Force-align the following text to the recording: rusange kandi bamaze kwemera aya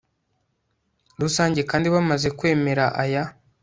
rusange 1.21 1.61
kandi 1.69 1.87
bamaze 1.95 2.27
kwemera 2.37 2.85
aya 3.03 3.23